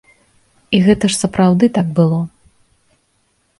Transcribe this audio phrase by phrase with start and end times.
[0.77, 2.19] І гэта ж сапраўды так было.